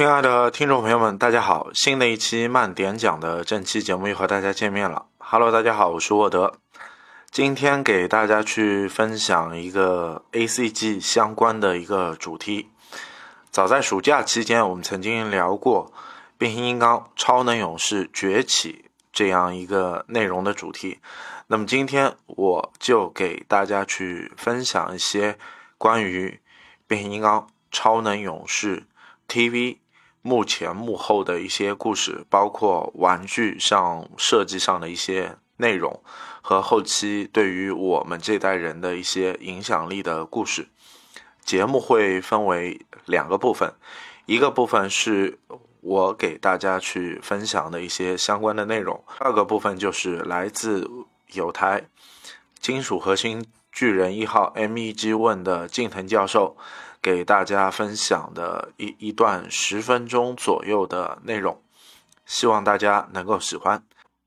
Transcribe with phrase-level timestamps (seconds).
[0.00, 1.68] 亲爱的听众朋友们，大家好！
[1.74, 5.04] 新的一期慢点讲的正期节目又和大家见面了。
[5.18, 6.54] Hello，大家好，我是沃德。
[7.30, 12.70] 今天给大家去分享一个 A C G 相关的一个主题。
[13.50, 15.92] 早在暑假期间，我们曾经聊过
[16.38, 21.00] 《变形金刚：超能勇士崛起》这样一个内容的主题。
[21.48, 25.36] 那么今天我就给大家去分享一些
[25.76, 26.30] 关于
[26.86, 28.78] 《变形金刚：超能勇士》
[29.28, 29.76] TV。
[30.22, 36.02] 幕前幕后的一些故事，包括玩具上设计上的一些内容，
[36.42, 40.68] 和后期对于我们这代人的一些影响力的故事。
[41.42, 43.72] 节目会分为两个部分，
[44.26, 45.38] 一个部分是
[45.80, 50.88] 我给大家去分享的一些相关的内容，二个部分就是来自
[51.32, 51.88] 有台
[52.58, 56.56] 金属核心巨人一号 MEG One 的近藤教授。
[57.02, 61.62] 给大家分享的一一段十分钟左右的内容，
[62.26, 63.84] 希望大家能够喜欢。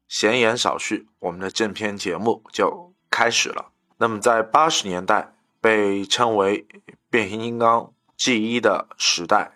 [0.07, 3.71] 闲言少叙，我们的正片节目就开始了。
[3.97, 6.67] 那么，在八十年代，被称为
[7.09, 9.53] 变形金刚 G 一的时代，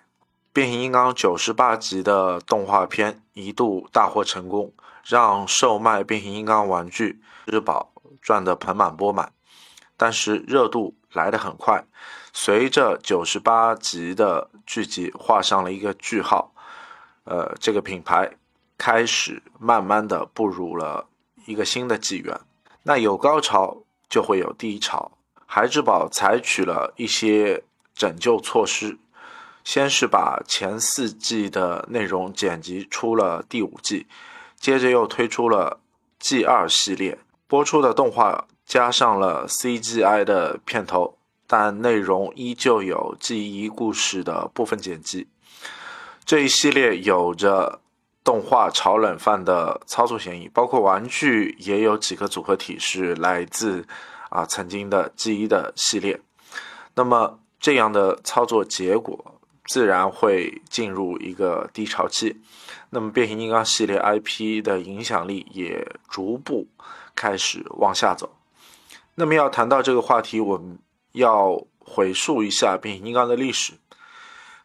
[0.54, 7.92] 变形金刚九十八集的动画片一度大获成功，让售卖变形金刚玩具日宝
[8.22, 9.34] 赚得盆满钵满。
[9.96, 11.84] 但是热度来得很快。
[12.32, 16.54] 随着九十八集的剧集画上了一个句号，
[17.26, 18.38] 呃，这个品牌
[18.78, 21.08] 开始慢慢的步入了
[21.46, 22.40] 一个新的纪元。
[22.84, 25.12] 那有高潮就会有低潮，
[25.46, 28.98] 孩之宝采取了一些拯救措施，
[29.64, 34.06] 先是把前四季的内容剪辑出了第五季，
[34.58, 35.80] 接着又推出了
[36.20, 41.16] G 二系列，播出的动画加上了 CGI 的片头。
[41.50, 45.30] 但内容依旧有记忆故事的部分剪辑。
[46.26, 47.80] 这一系列有着
[48.22, 53.88] 动画炒冷饭的操作嫌疑，包括玩具也有几个组合体是来自
[54.30, 56.20] 啊曾经的记忆的系列。
[56.96, 62.42] 那么这样的操作结果自然会进入一个低潮期。
[62.90, 66.68] 那么变形金刚系列 IP 的影响力也逐步
[67.16, 68.37] 开始往下走。
[69.20, 70.80] 那么要谈到这个话题，我们。
[71.14, 73.74] 要回溯一下变形金刚的历史。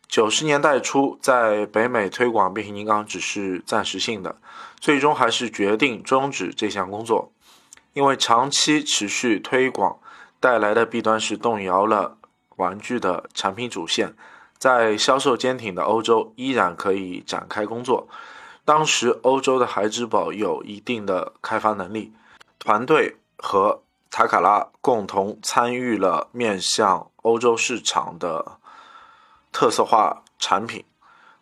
[0.07, 4.37] 九十年代初，在北美推广变形金刚只是暂时性的，
[4.79, 7.33] 最终还是决定终止这项工作，
[7.95, 9.99] 因为长期持续推广
[10.39, 12.19] 带来的弊端是动摇了
[12.57, 14.15] 玩具的产品主线，
[14.59, 18.07] 在销售坚挺的欧洲依然可以展开工作。
[18.67, 22.13] 当时欧洲的孩之宝有一定的开发能力，
[22.59, 23.82] 团队和。
[24.13, 28.59] 塔卡拉共同参与了面向欧洲市场的
[29.51, 30.85] 特色化产品，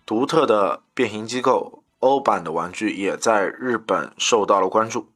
[0.07, 5.09] 独特的变形机构欧版的玩具也在日本受到了关注。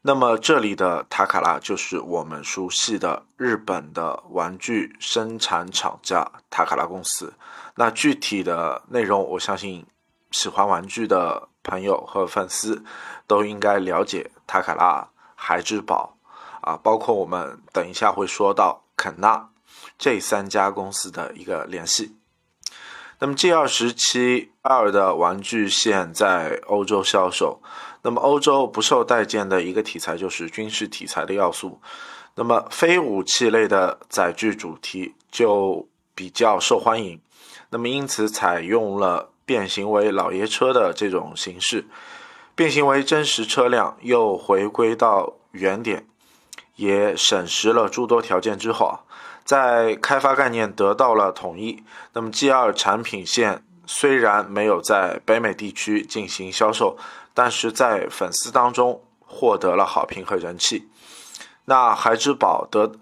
[0.00, 7.34] 那么这里的塔卡拉就是我们熟悉的日本的玩具生产厂家塔卡拉公司。
[7.74, 9.84] 那具体的内容，我相信
[10.30, 12.82] 喜欢玩具的朋友和粉丝
[13.26, 16.16] 都应该了解塔卡拉、孩之宝。
[16.60, 19.48] 啊，包括我们等一下会说到肯纳
[19.98, 22.16] 这三家公司的一个联系。
[23.18, 27.60] 那么 G 二时期二的玩具线在欧洲销售，
[28.02, 31.80] 那么欧洲不受待见的一个题材就是军事题材的要素，
[32.36, 37.20] 那么非武器类的载具主题就比较受欢迎，
[37.68, 41.86] 那么因此采用了变形为老爷车的这种形式，
[42.54, 46.06] 变形为真实车辆又回归到原点。
[46.80, 49.04] 也审实了诸多条件之后啊，
[49.44, 51.84] 在开发概念得到了统一。
[52.14, 56.96] 那么 G 二产品线虽然没有在北美地区进行销售，
[57.34, 60.88] 但是在粉丝当中获得了好评和人气。
[61.66, 62.92] 那孩之宝得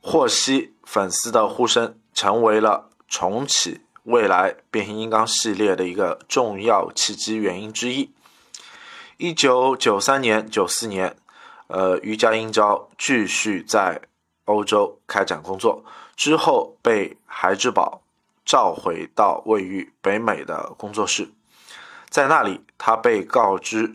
[0.00, 8.10] 获悉粉丝的呼声，成为了重启未来变形金刚系列的一个重要契机原因之一。
[9.18, 11.14] 一九九三年、九四年。
[11.68, 14.00] 呃，瑜伽英招继续在
[14.46, 15.84] 欧洲开展工作，
[16.16, 18.00] 之后被孩之宝
[18.46, 21.28] 召回到位于北美的工作室，
[22.08, 23.94] 在那里，他被告知，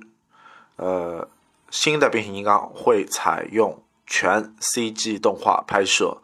[0.75, 1.27] 呃，
[1.71, 6.21] 新的变形金刚会采用全 CG 动画拍摄，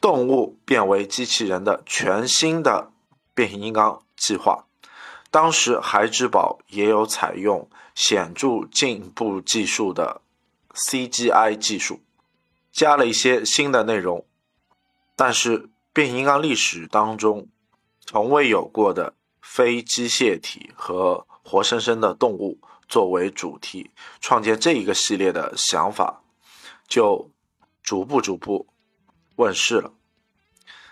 [0.00, 2.90] 动物变为机器人的全新的
[3.34, 4.64] 变形金刚计划。
[5.30, 10.20] 当时，孩之宝也有采用显著进步技术的。
[10.74, 12.00] CGI 技术
[12.72, 14.26] 加了一些新的内容，
[15.14, 17.48] 但是变形金刚历史当中
[18.00, 22.58] 从未有过的非机械体和活生生的动物
[22.88, 23.90] 作为主题，
[24.20, 26.22] 创建这一个系列的想法，
[26.88, 27.30] 就
[27.82, 28.68] 逐步逐步
[29.36, 29.92] 问世了。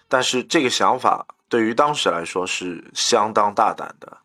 [0.08, 4.18] 但是这个想法对于当时来说是相当大胆的，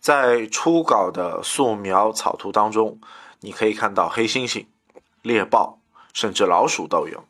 [0.00, 3.00] 在初稿的素描草图当中，
[3.40, 4.66] 你可以看到黑猩猩、
[5.22, 5.78] 猎豹，
[6.12, 7.24] 甚至老鼠都有。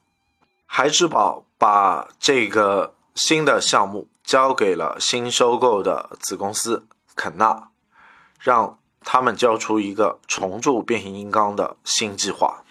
[0.66, 7.68] 孩之宝把这个新的项目交给了新收购的子公司肯纳，
[8.40, 12.64] 让他们交出一个重铸变形金刚的新计划。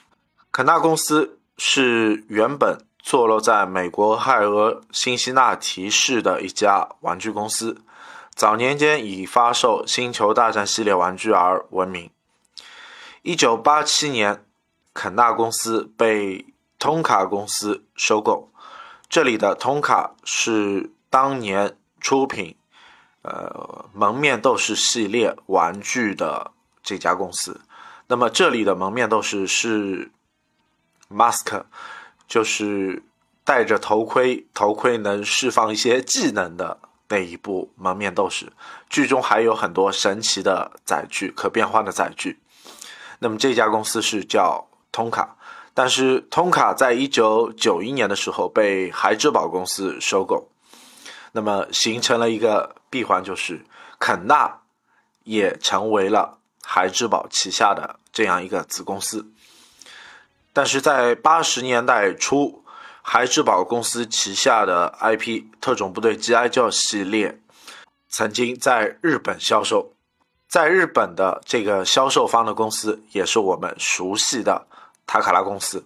[0.52, 7.82] 肯纳公司是原本坐落在美国亥俄辛辛那提市的一家玩具公司，
[8.34, 12.10] 早年间以发售《星球大战》系列玩具而闻名。
[13.22, 14.44] 一九八七年，
[14.94, 16.46] 肯纳公司被
[16.78, 18.52] 通卡公司收购，
[19.08, 22.56] 这里的通卡是当年出品
[23.22, 26.52] 呃蒙面斗士系列玩具的
[26.82, 27.62] 这家公司。
[28.08, 30.12] 那么这里的蒙面斗士是
[31.10, 31.64] mask，
[32.28, 33.04] 就是
[33.46, 38.52] 戴着头盔，头盔能释放一些技能的那一部蒙面斗士。
[38.90, 42.40] 剧中还有很多神奇的载具，可变换的载具。
[43.20, 45.38] 那么这家公司是叫通卡。
[45.74, 50.50] 但是通卡在一九九一年的时候被孩之宝公司收购，
[51.32, 53.66] 那么形成了一个闭环，就是
[53.98, 54.60] 肯纳
[55.24, 59.32] 也成为了孩之宝旗下的这样一个子公司。
[60.52, 62.66] 但是在八十年代初，
[63.02, 66.50] 孩之宝公司旗下的 IP 特种部队 G.I.
[66.50, 67.40] Joe 系列
[68.10, 69.94] 曾经在日本销售，
[70.50, 74.68] 在日本的这个销售方的公司也是我们熟悉的。
[75.12, 75.86] 塔卡拉公司，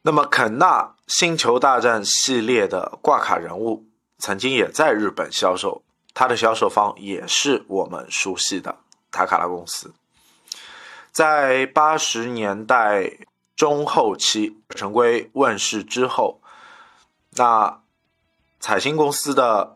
[0.00, 3.84] 那么肯纳星球大战系列的挂卡人物
[4.16, 5.82] 曾经也在日本销售，
[6.14, 8.78] 它的销售方也是我们熟悉的
[9.10, 9.92] 塔卡拉公司。
[11.12, 13.18] 在八十年代
[13.54, 16.40] 中后期，成规问世之后，
[17.32, 17.82] 那
[18.60, 19.74] 彩星公司的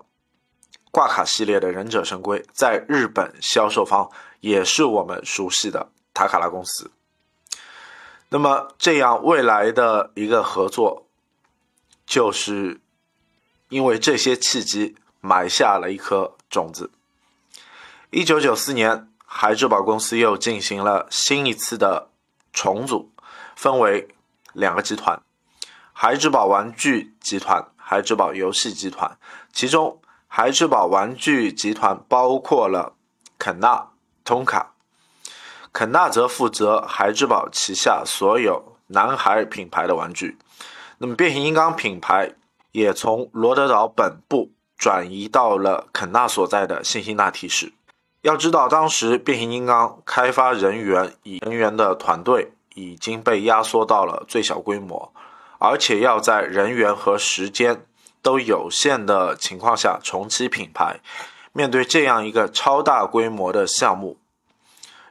[0.91, 6.91] 挂卡系列的忍者神龟在日本销售方也是我们熟悉的塔卡拉公司。
[8.31, 11.07] 那么，这样未来的一个合作，
[12.05, 12.81] 就是
[13.71, 16.91] 因为这些契机埋下了一颗种子。
[18.11, 22.11] 一九九四年，孩之宝公司又进行了新一次的
[22.53, 23.11] 重组，
[23.57, 24.09] 分为
[24.53, 25.23] 两个集团：
[25.95, 29.19] 孩之宝玩具集团、孩之宝游戏集团。
[29.55, 32.95] 其中，孩之宝玩具集团包括了
[33.39, 33.89] 肯纳、
[34.23, 34.75] 通卡。
[35.79, 40.37] 肯纳则负责孩之宝旗下所有男孩品牌的玩具，
[40.99, 42.33] 那么变形金刚品牌
[42.73, 47.73] 也从罗德岛本部转移到了肯纳所在的辛辛那提市。
[48.23, 55.13] 要知道，当时变形金刚开发人员以人员的团队已经被压缩到了最小规模，
[55.61, 57.87] 而且要在人员和时间
[58.21, 60.99] 都有限的情况下重启品牌，
[61.53, 64.17] 面对这样一个超大规模的项目。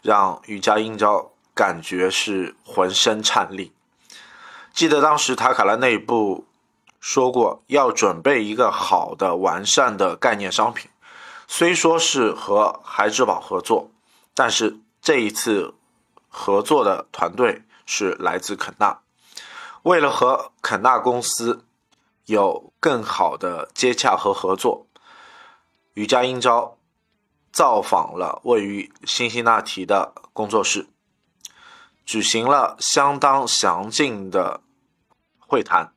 [0.02, 3.74] 让瑜伽英昭感觉是浑身颤栗。
[4.74, 6.46] 记得当时塔卡拉内部
[7.00, 10.90] 说过，要准备一个好的、完善的概念商品。
[11.48, 13.90] 虽说是和孩之宝合作，
[14.34, 15.74] 但是这一次
[16.30, 19.00] 合作的团队是来自肯纳。
[19.84, 21.66] 为了和肯纳公司
[22.26, 24.86] 有更好的接洽和合作，
[25.94, 26.77] 瑜伽英昭。
[27.58, 30.86] 造访了位于辛辛那提的工作室，
[32.06, 34.62] 举行了相当详尽的
[35.40, 35.92] 会谈，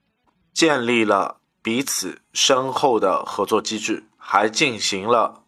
[0.55, 5.43] 建立了彼此深厚的合作机制，还进行了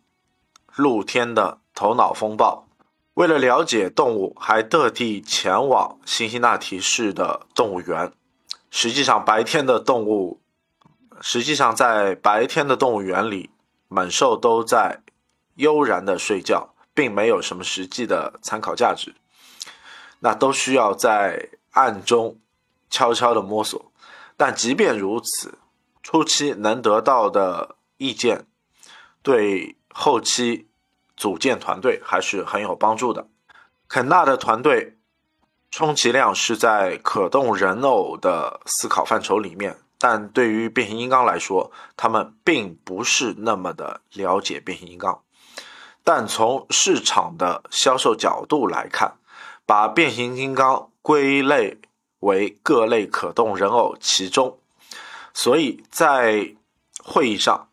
[0.77, 2.67] 露天的头脑风暴。
[3.15, 8.13] 为了了解动物，还特地前往辛辛那提市的动物园。
[8.71, 10.43] 实际上，白天的动物，
[11.23, 13.49] 实际上在白天的动物园里，
[13.89, 15.01] 猛兽都在。
[15.55, 19.15] 悠然的睡觉，并没有什么实际的参考价值，
[20.21, 22.39] 那都需要在暗中
[22.91, 23.93] 悄悄的摸索。
[24.37, 25.59] 但即便如此，
[26.03, 28.47] 初期能得到的意见，
[29.23, 30.69] 对后期
[31.17, 33.29] 组建团队还是很有帮助的。
[33.89, 34.97] 肯纳的团队，
[35.71, 45.23] 充其量是在可动人偶的思考范畴里面，但对于变形金刚来说，他们并不是那么的了解变形金刚。
[46.05, 49.17] 但从市场的销售角度来看，
[49.65, 51.79] 把变形金刚归类
[52.21, 54.59] 为各类可动人偶其中，
[55.33, 56.55] 所以在
[57.03, 57.69] 会议上，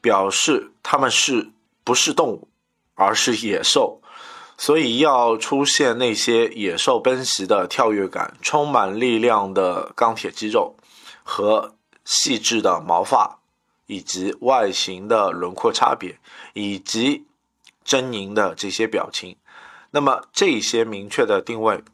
[0.00, 1.50] 表示他们是
[1.84, 2.48] 不是动物，
[2.94, 4.00] 而是野兽。
[4.56, 10.76] 所以要出现那些野兽奔袭的跳跃感、充满力量的钢铁肌肉
[11.24, 13.40] 和细致的毛发，
[13.86, 16.20] 以及外形的轮廓差别，
[16.54, 17.26] 以及
[17.84, 19.36] 狰狞的这些表情。
[19.90, 21.84] 那么这些明确的定位，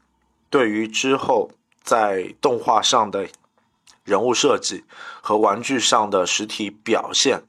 [0.49, 1.51] 对于之后
[1.83, 3.29] 在动画上的
[4.05, 4.85] 人物设计
[5.21, 7.43] 和玩具上的实体表现，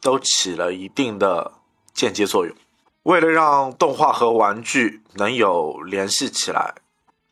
[0.00, 1.54] 都起了一定的
[1.92, 2.54] 间接作用。
[3.02, 6.74] 为了让动画和玩具能有联系起来，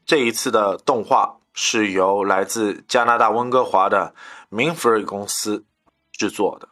[0.05, 4.15] 这一次的动画是由来自加拿大温哥华的
[4.51, 5.65] Minfree 公司
[6.11, 6.69] 制作的。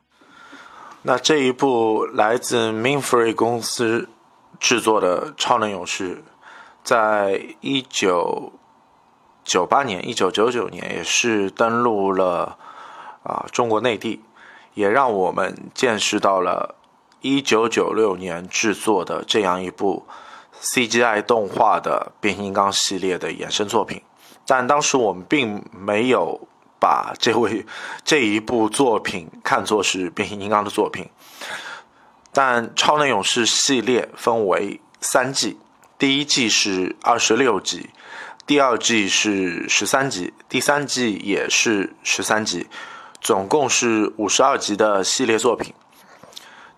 [1.06, 4.08] 那这一部来自 Minfree 公司
[4.58, 6.16] 制作的《超能勇士》，
[6.82, 8.54] 在一九
[9.44, 12.56] 九八年、一九九九年也是登陆了
[13.22, 14.22] 啊中国内地，
[14.72, 16.76] 也让我们见识到了。
[17.20, 20.06] 一九九六年制作的这样一部
[20.60, 24.02] CGI 动画的变形金刚系列的衍生作品，
[24.46, 26.48] 但当时我们并没有
[26.84, 27.64] 把这位
[28.04, 31.08] 这一部作品看作是变形金刚的作品。
[32.30, 35.58] 但超能勇士系列分为三季，
[35.98, 37.88] 第一季是二十六集，
[38.46, 42.66] 第二季是十三集，第三季也是十三集，
[43.18, 45.72] 总共是五十二集的系列作品。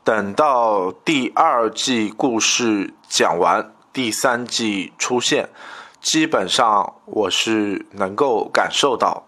[0.04, 5.48] 等到第二季故事讲完，第三季出现，
[6.00, 9.26] 基本上我是能够感受到，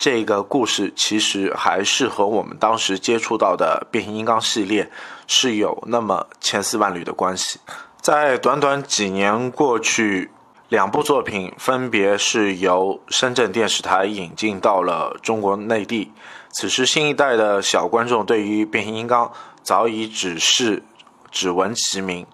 [0.00, 4.90] 这个故事其实还是和我们当时接触到的变形金刚系列
[5.26, 7.60] 是有那么千丝万缕的关系。
[8.00, 10.30] 在短短几年过去，
[10.70, 16.10] 两部作品分别是由深圳电视台引进到了中国内地。
[16.50, 19.30] 此时，新一代的小观众对于变形金刚。
[19.62, 20.82] 早已只是
[21.30, 22.26] 只闻其名，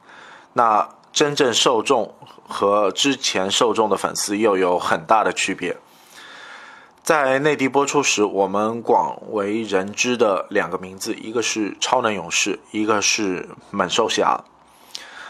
[0.52, 2.14] 那真正受众
[2.46, 5.76] 和之前受众的粉丝又有很大的区别。
[7.06, 14.42] 在内地播出时，我们广为人知的两个名字，一个是超能勇士，一个是猛兽侠。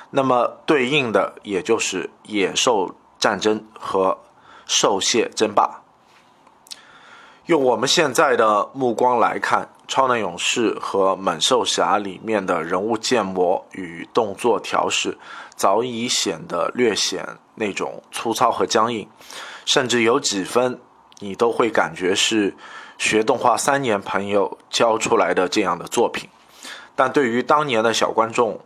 [0.08, 4.16] 那么对应的也就是野兽战争和
[4.64, 5.82] 兽蟹争霸。
[7.44, 9.68] 用我们现在的目光来看。
[9.88, 15.16] 超能勇士和猛兽侠里面的人物建模与动作调试，
[15.54, 19.08] 早已显得略显那种粗糙和僵硬，
[19.64, 20.80] 甚至有几分
[21.18, 22.54] 你都会感觉是
[22.98, 26.28] 学动画三年朋友教出来的这样的作品。
[26.94, 28.60] 但对于当年的小观众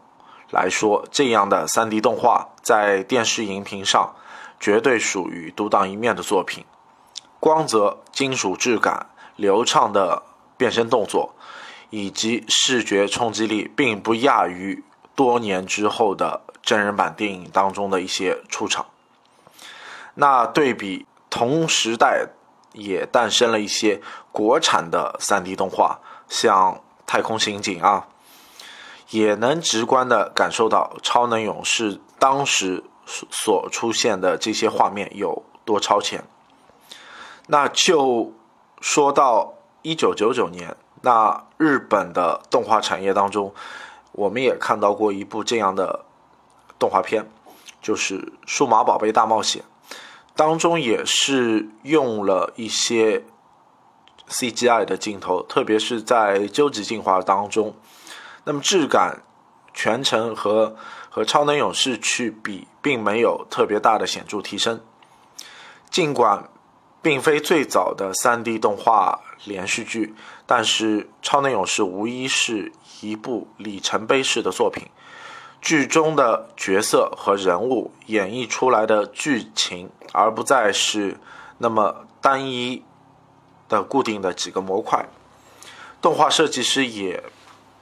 [0.50, 4.14] 来说，这样的 3D 动画在电视荧屏上
[4.58, 6.64] 绝对属于独当一面的作品，
[7.38, 10.22] 光泽、金属质感、流畅的。
[10.60, 11.34] 变身动作
[11.88, 18.84] 以及视觉冲击力，并不亚于多年之后的真人版电影当中的一些出场。
[20.12, 22.26] 那对比同时代，
[22.72, 24.00] 也诞生了一些
[24.32, 25.98] 国产的 3D 动画，
[26.28, 26.74] 像
[27.06, 28.06] 《太空刑警》啊，
[29.10, 36.24] 也能直观的感受到《超能勇士》当时所出现的这些画面有多超前。
[37.46, 38.32] 那就
[38.80, 39.54] 说到。
[39.82, 43.54] 一九九九年，那日本的动画产业当中，
[44.12, 46.04] 我们也看到过一部这样的
[46.78, 47.26] 动画片，
[47.80, 49.62] 就是《数码宝贝大冒险》，
[50.40, 53.24] 当中也是用了一些
[54.30, 57.74] CGI 的镜头，特别是在究极进化当中，
[58.44, 59.22] 那么质感
[59.74, 60.74] 全程和
[61.10, 64.80] 和超能勇士去比，并没有特别大的显著提升，
[65.90, 66.48] 尽管。
[67.02, 70.14] 并非最早的 3D 动画连续剧，
[70.46, 72.70] 但是《超能勇士》无疑是
[73.00, 74.86] 一部里程碑式的作品。
[75.60, 81.18] 剧中的角色和人物演绎出来的剧情，而不再是
[81.58, 82.82] 那么单一
[83.68, 85.08] 的固定的几个模块。
[86.00, 87.22] 动画设计师也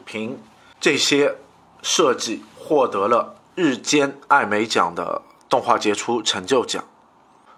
[0.05, 0.41] 凭
[0.81, 1.37] 这些
[1.83, 6.85] 设计获得了日间艾美奖的动画杰出成就奖。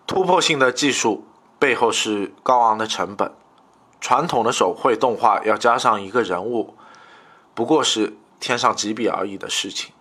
[0.06, 1.26] 突破性的技术。
[1.60, 3.34] 背后是高昂的成本，
[4.00, 6.74] 传统的手绘动画要加上一个人物，
[7.52, 9.92] 不过是添上几笔而已的事情。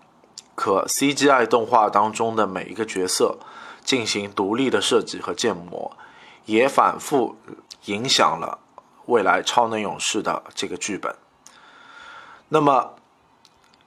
[0.62, 3.38] 可 CGI 动画当中的每一个角色
[3.82, 5.96] 进行独立的设计和建模，
[6.44, 7.38] 也反复
[7.86, 8.60] 影响了
[9.06, 11.16] 未来超能勇士的这个剧本。
[12.50, 12.96] 那么，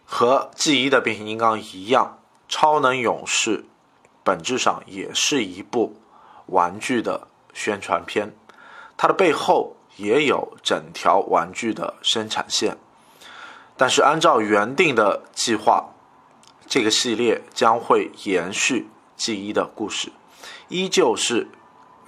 [0.07, 3.67] 和 G 一的变形金刚一样，超能勇士
[4.25, 6.01] 本质上也是一部
[6.47, 7.29] 玩具的。
[7.53, 8.35] 宣传片，
[8.97, 12.79] 它的背后也有整条玩具的生产线。
[13.77, 15.92] 但是按照原定的计划，
[16.73, 20.11] 这个系列将会延续 G 一的故事，
[20.69, 21.47] 依旧是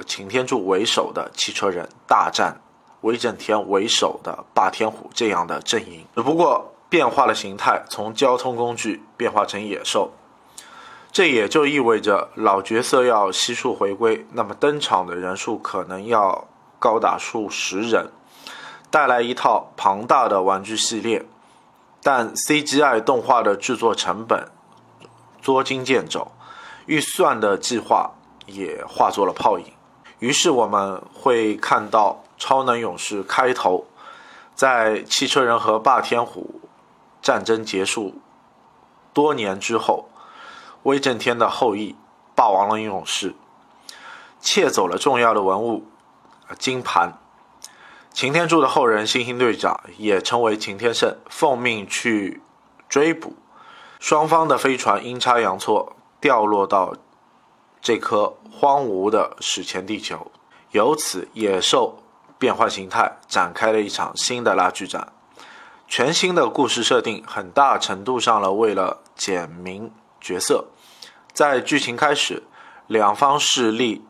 [0.06, 2.62] 擎天柱为首的汽车人大战
[3.02, 10.12] 威震天为首的霸天虎这样的阵营，只不过变化了形态，从交通工具变化成野兽。
[11.12, 18.10] 这也就意味着老角色要悉数回归，那么登场的人数可能要高达数十人，
[18.90, 21.26] 带来一套庞大的玩具系列。
[22.02, 24.46] 但 CGI 动画的制作成本
[25.44, 26.32] 捉襟见肘，
[26.86, 28.12] 预算的计划
[28.46, 29.66] 也化作了泡影。
[30.18, 33.86] 于是我们会看到超能勇士开头，
[34.54, 36.62] 在汽车人和霸天虎
[37.20, 38.14] 战争结束
[39.12, 40.08] 多年之后。
[40.84, 41.96] 威震天的后裔
[42.34, 43.34] 霸王龙勇士
[44.38, 45.86] 窃走了重要的文物
[46.58, 47.18] 金盘，
[48.12, 52.42] 擎天柱的后人星星队长也称为擎天圣，奉命去
[52.86, 53.34] 追捕。
[54.04, 56.94] 双方的飞船阴差阳错掉落到
[57.80, 60.30] 这颗荒芜的史前地球，
[60.72, 62.02] 由此野兽
[62.38, 65.10] 变换形态，展开了一场新的拉锯战。
[65.88, 70.66] 全新的故事设定，很大程度上了为了简明角色。
[71.32, 72.42] 在剧情开始，
[72.86, 74.04] 两方势力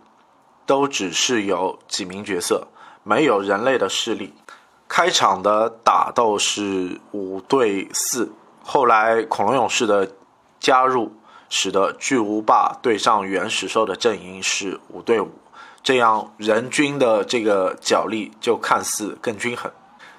[0.66, 2.66] 都只是有几名角色，
[3.04, 4.34] 没有人类的势力。
[4.88, 8.32] 开场的打斗是五对四，
[8.64, 10.10] 后来恐龙勇士的
[10.58, 11.12] 加入，
[11.48, 15.30] 使得巨无霸对上原始兽的阵营是五对五，
[15.82, 19.70] 这样人均的这个角力就看似更均衡。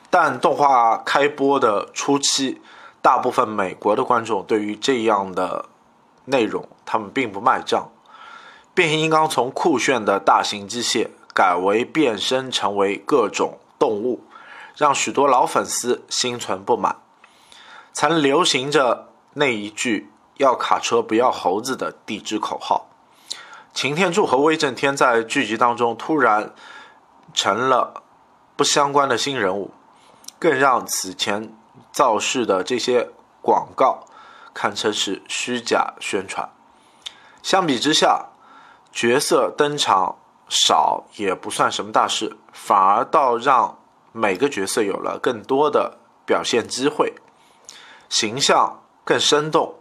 [0.09, 2.61] 但动画开播的初期，
[3.01, 5.65] 大部分美国的观众对于这样的。
[6.27, 7.91] 内容他们并不卖账，
[8.73, 14.23] 变形金刚从酷炫的大型机械改为变身成为各种动物，
[14.75, 16.95] 让许多老粉丝心存不满。
[17.95, 22.89] 曾流行着那一句“要卡车不要猴子”的地质口号。
[23.73, 26.53] 擎天柱和威震天在剧集当中突然
[27.33, 28.03] 成了
[28.57, 29.71] 不相关的新人物，
[30.37, 31.55] 更让此前
[31.93, 33.09] 造势的这些
[33.41, 34.03] 广告。
[34.53, 36.49] 堪称是虚假宣传。
[37.41, 38.27] 相比之下，
[38.91, 40.17] 角色登场
[40.49, 43.77] 少也不算什么大事，反而倒让
[44.11, 47.15] 每个角色有了更多的表现机会，
[48.09, 49.75] 形象更生动，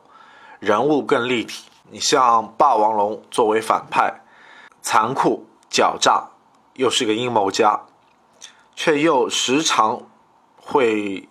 [0.58, 1.64] 人物更立体。
[1.90, 4.22] 你像霸王龙作为反派，
[4.82, 6.30] 残酷狡诈，
[6.74, 7.82] 又是个阴谋家，
[8.74, 10.02] 却又时常
[10.56, 11.28] 会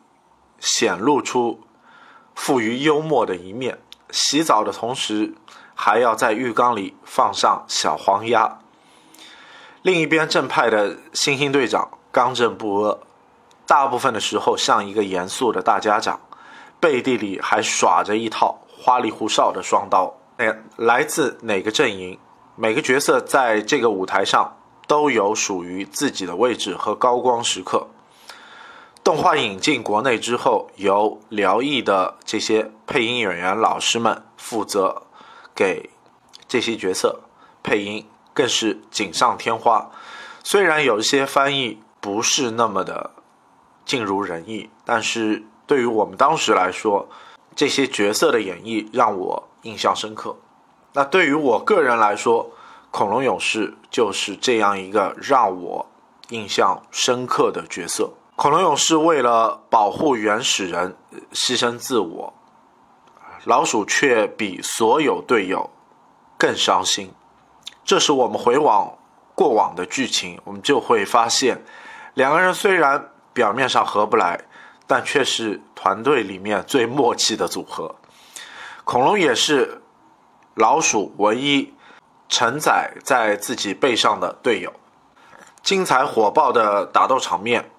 [0.59, 1.61] 显露出。
[2.35, 3.79] 富于幽默的一面，
[4.09, 5.35] 洗澡的同时
[5.75, 8.57] 还要在浴缸里放上小黄鸭。
[9.83, 12.99] 另一边正派的猩猩队长刚正不阿，
[13.67, 16.21] 大部分的时候像一个严肃的大家长，
[16.83, 20.13] 背地里还耍着一套花里胡哨的双刀。
[20.35, 22.19] 哎，来自哪个阵营？
[22.57, 27.87] 每个角色在这个舞台上都有属于自己的位置和高光时刻。
[29.01, 35.03] 动画引进国内之后，由辽艺的这些配音演员老师们负责
[35.55, 35.89] 给
[36.49, 37.21] 这些角色
[37.63, 39.89] 配音，更是锦上添花。
[40.43, 43.11] 虽然有一些翻译不是那么的
[43.85, 47.09] 尽如人意，但是对于我们当时来说，
[47.55, 50.35] 这些角色的演绎让我印象深刻。
[50.93, 52.51] 那对于我个人来说，
[52.91, 55.87] 恐龙勇士就是这样一个让我
[56.29, 58.11] 印象深刻的角色。
[58.35, 60.95] 恐龙勇士为了保护原始人
[61.31, 62.31] 牺牲自我，
[63.45, 65.71] 老鼠却比所有队友
[66.37, 67.11] 更伤心。
[67.83, 68.95] 这时我们回往
[69.33, 71.63] 过往的剧情，我们就会发现，
[72.13, 74.39] 两个人虽然表面上合不来，
[74.87, 77.95] 但却是团队里面最默契的组合。
[78.83, 79.81] 恐龙也是
[80.55, 81.73] 老鼠唯一
[82.29, 84.73] 承载在自己背上的队友。
[85.61, 87.69] 精彩火爆的打斗场面。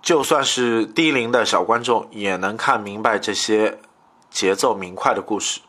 [0.00, 3.80] 就算是低龄的小观众也能看明白这些
[4.30, 5.60] 节奏明快的故事，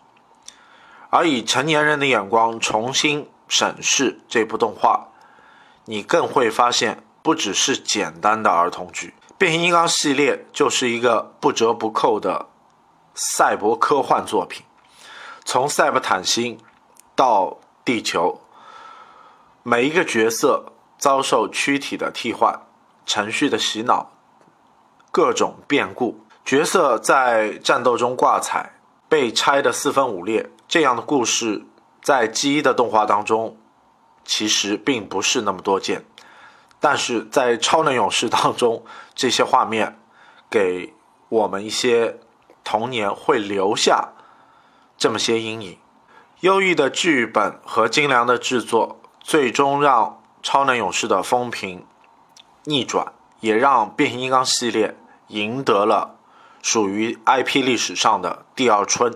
[1.09, 5.07] 而以成年人的眼光重新审视这部动画，
[5.85, 12.47] 你更会发现，不只是简单的儿童剧，《变形金刚》系列就是一个不折不扣的
[13.13, 14.65] 赛博科幻作品。
[15.45, 16.59] 从赛博坦星
[17.15, 18.41] 到地球，
[19.63, 22.67] 每一个角色遭受躯体的替换、
[23.05, 24.11] 程序的洗脑。
[25.09, 28.73] 各种变故，角色在战斗中挂彩，
[29.07, 31.65] 被拆得四分五裂，这样的故事
[32.01, 33.57] 在 G 一的动画当中
[34.25, 36.03] 其实并不是那么多见，
[36.81, 38.83] 但是在超能勇士当中，
[39.19, 39.99] 这些画面
[40.49, 40.93] 给
[41.27, 42.21] 我们一些
[42.63, 44.13] 童年会留下
[44.97, 45.77] 这么些阴影。
[46.39, 51.85] 优异的剧本和精良的制作，最终让超能勇士的风评
[52.63, 54.95] 逆转，也让变形金刚系列
[55.27, 56.15] 赢得了
[56.61, 59.13] 属于 IP 历史上的第二春。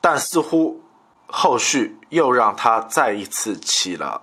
[0.00, 0.82] 但似乎
[1.28, 4.22] 后续又让它再一次起了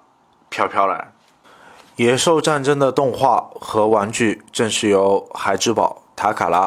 [0.50, 1.14] 飘飘然。
[2.02, 6.62] 野兽战争的动画和玩具正是由孩之宝、塔卡拉、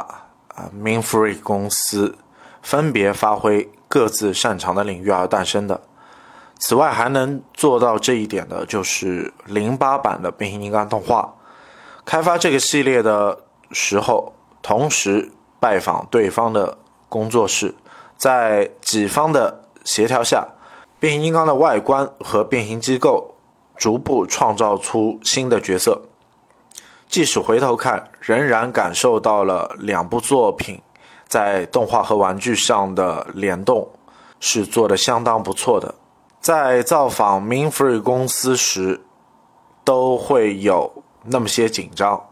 [0.54, 2.16] 啊 Minfree 公司
[2.62, 5.80] 分别发挥各自擅长的领域而诞生的。
[6.60, 11.34] 此外，还能做到这一点的就是零八版的变形金刚动画。
[12.04, 13.40] 开发这个系列的
[13.72, 17.74] 时候，同时拜访对方的工作室，
[18.16, 20.46] 在己方的协调下，
[21.00, 23.33] 变形金刚的外观和变形机构。
[23.76, 26.02] 逐步创造出新的角色，
[27.08, 30.80] 即使回头看，仍然感受到了两部作品
[31.26, 33.88] 在动画和玩具上的联动
[34.38, 35.94] 是做的相当不错的。
[36.40, 39.00] 在造访 Minfree 公司时，
[39.82, 42.28] 都会有那么些紧张，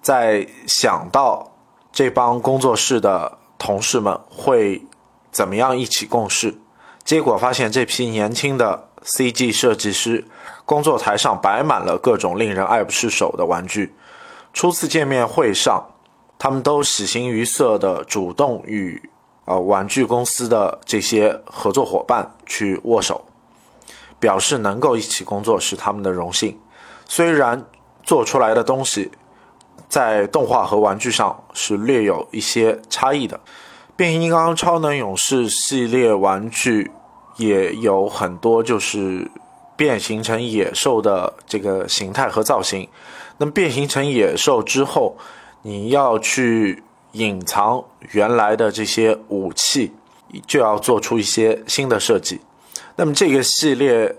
[0.00, 1.52] 在想到
[1.92, 4.86] 这帮工作室的同事们会
[5.30, 6.58] 怎么样一起共事，
[7.04, 10.24] 结果发现这批年轻的 CG 设计师。
[10.66, 13.94] 工作台上摆满了各种令人爱不释手的玩具。
[14.52, 15.86] 初次见面会上，
[16.38, 19.00] 他们都喜形于色地主动与
[19.44, 23.24] 呃玩具公司的这些合作伙伴去握手，
[24.18, 26.58] 表示能够一起工作是他们的荣幸。
[27.06, 27.64] 虽然
[28.02, 29.12] 做出来的东西
[29.88, 33.38] 在动画和玩具上是略有一些差异的，
[33.94, 36.90] 变形金刚超能勇士系列玩具
[37.36, 39.30] 也有很多就是。
[39.76, 42.88] 变形成野兽的这个形态和造型，
[43.36, 45.18] 那么变形成野兽之后，
[45.60, 49.92] 你要去隐藏原来的这些武器，
[50.46, 52.40] 就要做出一些新的设计。
[52.96, 54.16] 那么这个系列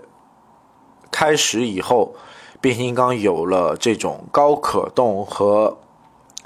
[1.10, 2.14] 开始以后，
[2.60, 5.76] 变形金刚有了这种高可动和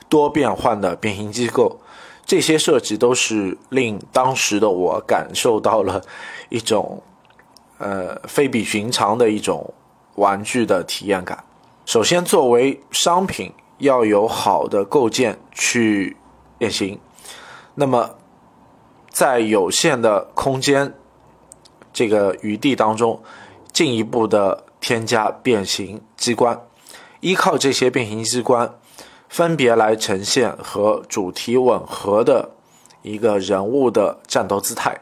[0.09, 1.79] 多变换的变形机构，
[2.25, 6.03] 这些设计都是令当时的我感受到了
[6.49, 7.03] 一种。
[7.83, 9.75] 呃，非比寻常的一种
[10.15, 11.43] 玩具的体验感。
[11.85, 16.17] 首先，作为商品，要有好的构件去
[16.59, 17.01] 变形。
[17.75, 18.11] 那么，
[19.11, 20.95] 在有限的空间
[21.93, 23.21] 这个余地当中，
[23.73, 26.61] 进一步的添加变形机关，
[27.19, 28.73] 依靠这些变形机关，
[29.29, 32.53] 分别来呈现和主题吻合的
[33.03, 35.01] 一个人物的战斗姿态。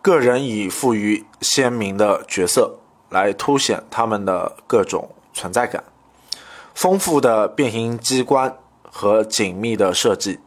[0.00, 2.78] 个人以赋予鲜明的角色
[3.10, 5.84] 来凸显他们的各种存在感，
[6.74, 10.38] 丰富的变形机关和紧密的设计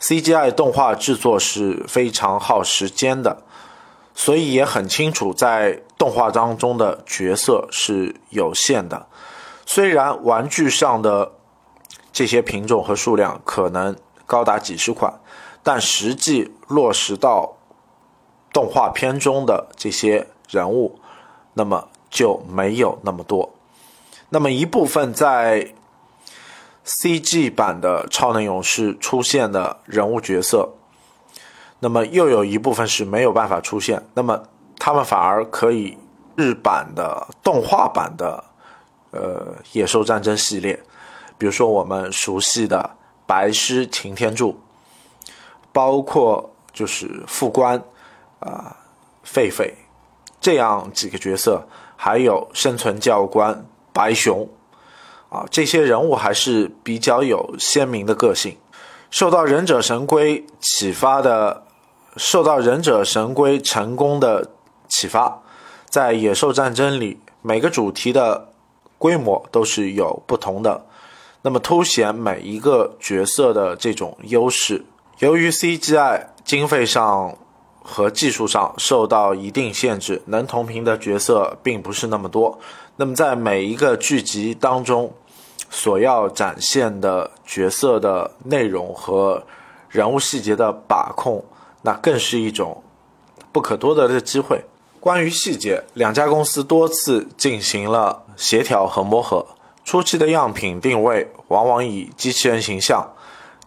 [0.00, 3.42] ，CGI 动画制作是非常耗时间的，
[4.14, 9.06] 所以也很清楚在动画当中的角色是有限的。
[9.64, 11.32] 虽然玩具上的
[12.12, 15.20] 这些品种和数量可能高达几十款，
[15.62, 17.55] 但实际落实到
[18.56, 20.98] 动画片中的这些人物，
[21.52, 23.52] 那么就没有那么多。
[24.30, 25.74] 那么一部分在
[26.86, 30.70] CG 版的超能勇士出现的人物角色，
[31.80, 34.02] 那么又有一部分是没有办法出现。
[34.14, 34.44] 那么
[34.78, 35.98] 他们反而可以
[36.34, 38.42] 日版的动画版的
[39.10, 40.82] 呃野兽战争系列，
[41.36, 44.58] 比如说我们熟悉的白狮擎天柱，
[45.74, 47.84] 包括就是副官。
[48.38, 48.76] 啊，
[49.24, 49.72] 狒狒，
[50.40, 54.48] 这样几个角色，还有生存教官白熊，
[55.30, 58.58] 啊，这些人物还是比较有鲜明的个性。
[59.10, 61.64] 受到忍者神龟启发的，
[62.16, 64.50] 受到忍者神龟成功的
[64.86, 65.40] 启发，
[65.88, 68.52] 在野兽战争里，每个主题的
[68.98, 70.84] 规模都是有不同的，
[71.40, 74.84] 那么凸显每一个角色的这种优势。
[75.20, 77.38] 由于 CGI 经费上。
[77.88, 82.58] 和技术上受到一定限制，能同频的角色并不是那么多。
[82.96, 85.12] 那么在每一个剧集当中，
[85.70, 89.44] 所要展现的角色的内容和
[89.88, 91.44] 人物细节的把控，
[91.82, 92.82] 那更是一种
[93.52, 94.64] 不可多得的机会。
[94.98, 99.46] 关于细节，两家公司多次进行了协调和磨合。
[99.84, 103.08] 初期的样品定位往往以机器人形象，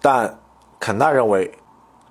[0.01, 0.38] 但
[0.77, 1.53] 肯纳认为。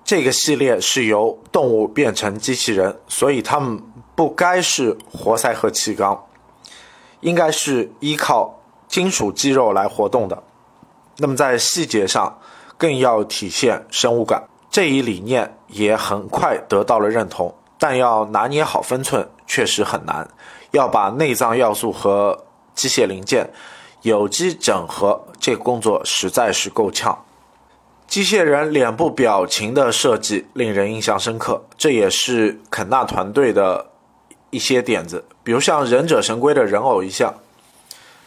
[0.09, 3.79] 这个系列是由动物变成机器人，所以它们
[4.15, 6.25] 不该是活塞和气缸，
[7.19, 10.41] 应该是依靠金属肌肉来活动的。
[11.17, 12.39] 那么在细节上
[12.75, 14.49] 更要体现生物感。
[14.71, 20.27] 这一理念也很快得到了认同，但要拿捏好分寸确实很难。
[20.71, 23.47] 要把内脏要素和机械零件
[24.01, 27.15] 有机整合，这个工作实在是够呛。
[28.09, 33.85] 机械人脸部表情的设计令人印象深刻，这也是肯纳团队的
[34.49, 37.31] 一些点子，比如像《忍者神龟》的人偶一项，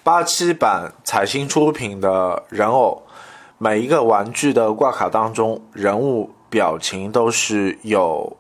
[0.05, 3.03] 八七版彩星出品的人偶，
[3.59, 8.37] 每一个玩具的挂卡当中，人物表情都是有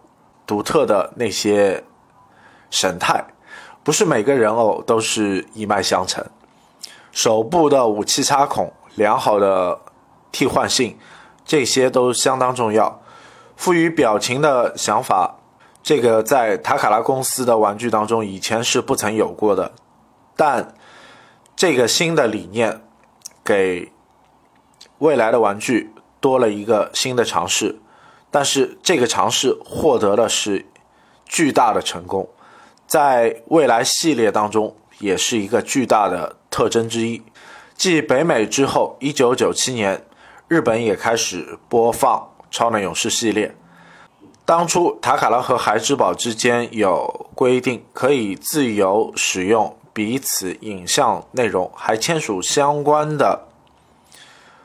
[0.46, 1.83] 独特的那些
[2.70, 3.24] 神态，
[3.83, 6.24] 不是每个人偶都是一脉相承。
[7.11, 9.76] 手部的武器插孔，良好的
[10.31, 10.96] 替换性。
[11.44, 13.00] 这些都相当重要。
[13.55, 15.37] 赋予表情的想法，
[15.83, 19.72] 这个在塔卡拉公司的玩具当中以前是不曾有过的。
[20.35, 20.74] 但
[21.55, 22.81] 这个新的理念
[23.44, 23.92] 给
[24.98, 27.78] 未来的玩具多了一个新的尝试，
[28.33, 30.66] 但是这个尝试获得的是
[31.24, 32.28] 巨大的成功，
[32.87, 37.22] 在未来系列当中也是一个巨大的特征之一。
[37.76, 40.05] 继北美之后，一九九七年。
[40.52, 43.56] 日本也开始播放《超能勇士》系列。
[44.44, 53.48] 当初塔卡拉和孩之宝之间有规定，可以自由使用彼此影像内容，还签署相关的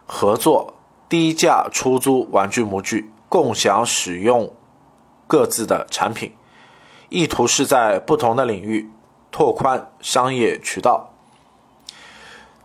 [0.05, 0.73] 合作，
[1.07, 4.51] 低价出租玩具模具，共享使用
[5.25, 6.33] 各自的产品，
[7.07, 8.89] 意图是在不同的领域
[9.31, 11.06] 拓宽商业渠道。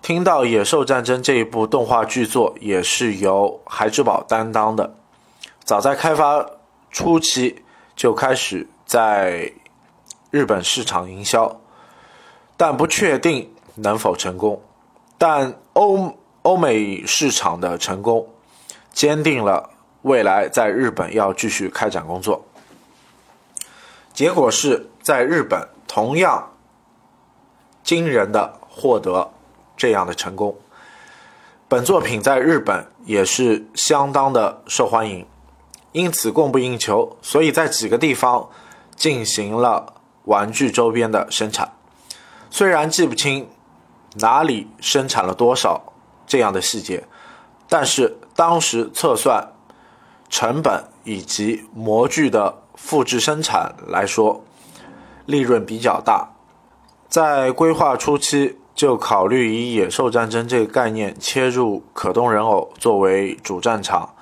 [0.03, 4.97] 听到《野兽战争》这一部动画剧作也是由孩之宝担当的，
[5.63, 6.45] 早在开发
[6.91, 7.63] 初期
[7.95, 9.53] 就开始在
[10.33, 11.61] 日本市场营销，
[12.57, 14.61] 但不确定能否成功。
[15.17, 18.29] 但欧欧美市场的成功，
[18.93, 19.71] 坚定了
[20.03, 22.45] 未来在日本要继续开展工作。
[24.13, 26.51] 结果是在日本同样
[27.85, 29.31] 惊人的获得。
[29.77, 30.57] 这样的成功，
[31.67, 35.27] 本作品在日本也是相当的受欢迎，
[35.93, 38.49] 因此供不应求，所以在几个地方
[38.95, 41.73] 进行了玩具周边的生产。
[42.51, 43.49] 虽然记不清
[44.17, 45.93] 哪里生产了多少
[46.27, 47.05] 这样的细节，
[47.69, 49.53] 但是当时测算
[50.29, 54.45] 成本以及模具的复制生产来说，
[55.27, 56.29] 利润比较大。
[57.09, 58.59] 在规划初期。
[58.75, 64.15] 就考虑以野兽战争这个概念切入可动人偶作为主战场，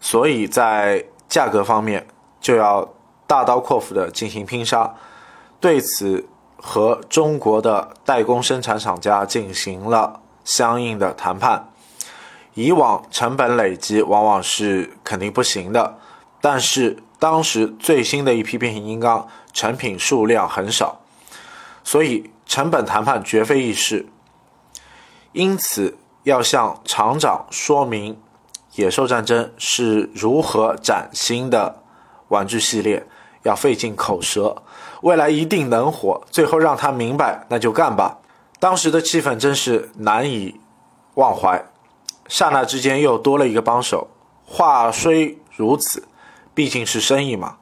[0.00, 2.06] 所以在价格方面
[2.40, 2.88] 就要
[3.26, 4.94] 大刀阔斧的进行拼杀。
[5.60, 11.68] 对此，和中国的代工生产厂家进行了相应的谈判。
[12.54, 15.98] 以往成本累积往往是肯定不行的，
[16.40, 21.00] 但是当时最新的一批变形金刚成品数量很少，
[21.82, 22.30] 所以。
[22.46, 24.06] 成本谈判绝非易事，
[25.32, 28.14] 因此要向厂长说明
[28.76, 31.82] 《野兽战争》是如何崭新的
[32.28, 33.06] 玩具系列，
[33.42, 34.62] 要费尽口舌，
[35.02, 36.22] 未来一定能火。
[36.30, 38.18] 最后让他明白，那就干吧。
[38.58, 40.60] 当时的气氛真是难以
[41.14, 41.64] 忘怀，
[42.28, 44.08] 刹那之间又多了一个帮手。
[44.44, 46.06] 话虽如此，
[46.54, 47.56] 毕竟是生意嘛，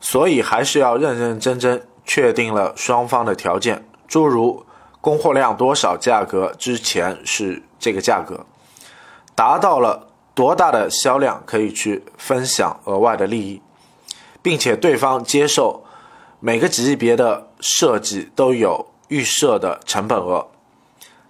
[0.00, 3.84] 所以还是要认认真真确定了双方的条件。
[4.12, 4.66] 诸如
[5.00, 8.44] 供货量多少，价格之前是这个价格，
[9.34, 13.62] 达到了多大的销量可以去分享额外的利益，
[14.42, 15.82] 并且对方接受
[16.40, 20.46] 每个级别的设计都有预设的成本额，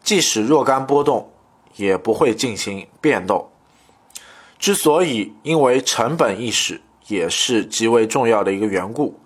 [0.02, 1.30] 即使若干波动
[1.76, 3.48] 也不会进行变动。
[4.58, 9.20] 之所以因为成本意识也是极为重要的一个缘故。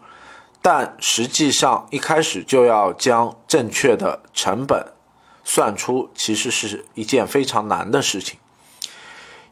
[0.69, 4.85] 但实际上，一开始就要将正确的成本
[5.45, 8.41] 算出，其实是一件非常难的事情。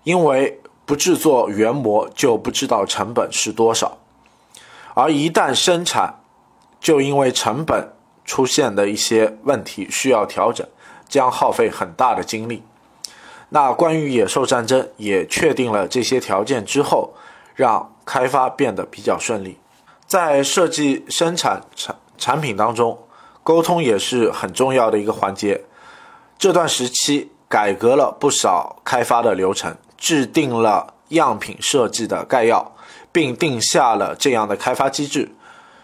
[0.02, 3.96] 因为不制作原模，就不知道成本是多少；
[4.94, 6.16] 而一旦生产，
[6.80, 7.92] 就因为成本
[8.24, 10.66] 出现的一些问题需要调整，
[11.08, 12.64] 将耗费很大的精力。
[13.50, 17.14] 那关于野兽战争，也确定了这些条件之后，
[17.54, 19.60] 让开发变得比较顺利。
[20.06, 22.98] 在设计生产产产品当中，
[23.42, 25.64] 沟通也是很重要的一个环节。
[26.38, 32.74] 这段时期改革了不少开发的流程，制定了样品设计的概要，
[33.12, 35.30] 并定下了这样的开发机制：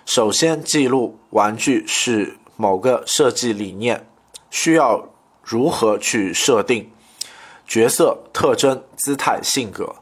[0.05, 4.07] 首先记录玩具是某个设计理念，
[4.51, 5.09] 需要
[5.43, 6.91] 如何去设定
[7.67, 9.95] 角色特征、姿态、性格，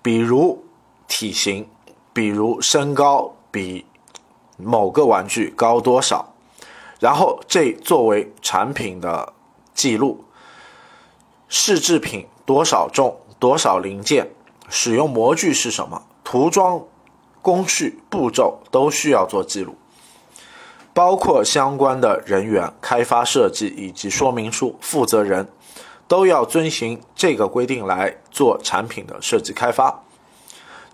[0.00, 0.64] 比如
[1.08, 1.68] 体型，
[2.14, 3.84] 比如身高比
[4.56, 6.32] 某个玩具高多少，
[6.98, 9.34] 然后这作为产品的
[9.74, 10.24] 记录，
[11.48, 14.30] 试制品多少重，多少零件，
[14.70, 16.82] 使用模具是什么，涂装
[17.42, 19.74] 工序步骤都需要做记录，
[20.94, 25.48] 包括相关的人员、开发设计以及说明书负责人。
[26.06, 30.02] 都要遵循这个规定来做产品的设计开发。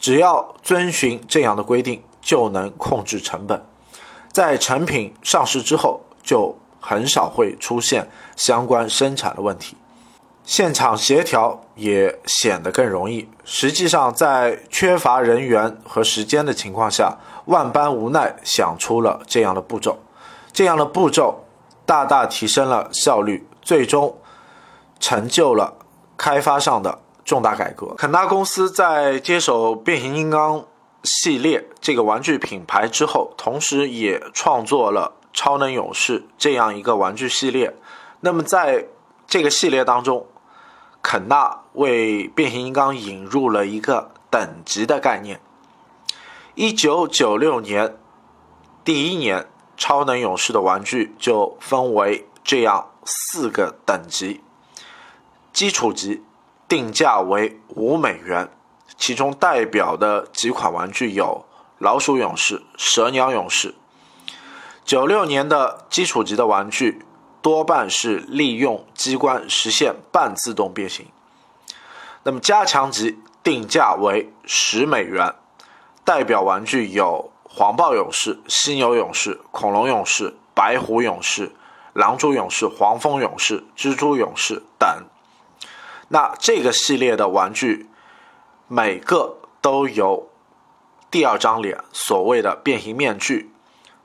[0.01, 3.65] 只要遵循这样的规定，就能控制成本。
[4.33, 9.77] 在成品上市之后，就很少会出现相关生产的问题。
[10.45, 13.29] 现场协调也显得更容易。
[13.45, 19.99] 实际上，在缺乏人员和时间的情况下，万般无奈想出了这样的步骤。
[20.53, 21.45] 这样的步骤
[21.87, 24.17] 大大提升了效率，最终。
[25.03, 25.73] 成就了
[26.19, 26.99] 开发上的
[27.31, 27.95] 重大改革。
[27.95, 30.67] 肯纳公司在接手变形金刚
[31.05, 37.77] 系列这个玩具品牌之后，同时也创作了超能勇士这样一个玩具系列。
[38.19, 38.89] 那么在
[39.29, 40.27] 这个系列当中，
[41.03, 45.41] 肯纳为变形金刚引入了一个等级的概念。
[46.57, 47.97] 一九九六年
[48.83, 54.41] 第一年，超能勇士的玩具就分为这样四个等级。
[55.53, 56.25] 基础级
[56.71, 58.49] 定价为五美元，
[58.97, 61.45] 其中代表的几款玩具有
[61.79, 63.75] 老鼠勇士、蛇鸟勇士。
[64.85, 67.05] 九六年的基础级的玩具
[67.43, 71.07] 多半是利用机关实现半自动变形。
[72.23, 75.35] 那么加强级定价为十美元，
[76.05, 81.51] 代表玩具有黄豹勇士、犀牛勇士、恐龙勇士、白虎勇士、
[81.95, 84.89] 狼蛛勇士、黄蜂勇士、蜘蛛勇士等。
[86.13, 87.89] 那这个系列的玩具，
[88.67, 90.29] 每个都有
[91.09, 93.53] 第二张脸，所谓的变形面具。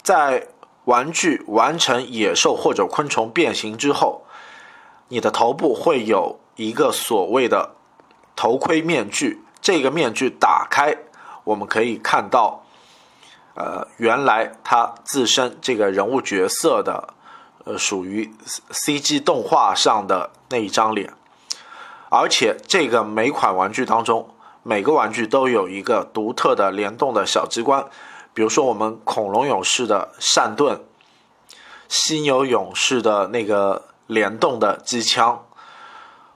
[0.03, 0.49] 在
[0.83, 4.23] 玩具完成野兽或者昆虫变形之后，
[5.07, 7.71] 你的头部会有一个所谓的
[8.35, 9.41] 头盔面具。
[9.59, 10.95] 这个面具打开，
[11.43, 12.63] 我们可以看到，
[13.55, 17.15] 呃，原来它自身这个人物角色的，
[17.63, 18.31] 呃，属于
[18.69, 21.11] CG 动画上的那一张脸。
[22.09, 24.29] 而且这个每款玩具当中，
[24.63, 27.85] 每个玩具都有一个独特的联动的小机关，
[28.33, 30.81] 比如说我们恐龙勇士的扇盾，
[31.87, 35.45] 犀牛勇士的那个联动的机枪，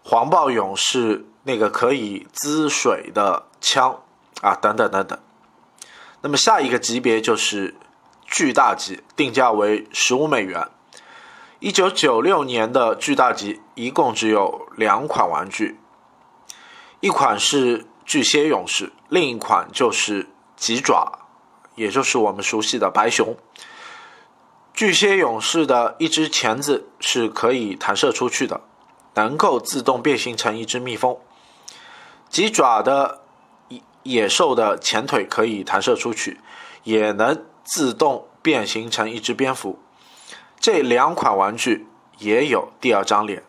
[0.03, 4.01] 黄豹勇士那个可以滋水的枪
[4.41, 5.17] 啊，等等等等。
[6.21, 7.75] 那么下一个级别就是
[8.25, 10.67] 巨大级，定价为十五美元。
[11.61, 15.77] 一九九六年的巨大级一共只有两款玩具，
[17.01, 21.27] 一款是巨蟹勇士，另一款就是棘爪，
[21.75, 23.35] 也就是我们熟悉的白熊。
[24.73, 28.61] 巨蟹勇士的一只钳子是可以弹射出去的，
[29.15, 31.17] 能够自动变形成一只蜜蜂。
[32.29, 33.19] 棘爪的
[34.03, 36.39] 野兽的前腿可以弹射出去，
[36.83, 39.77] 也能自动变形成一只蝙蝠。
[40.59, 43.43] 这两款玩具也有第二张脸，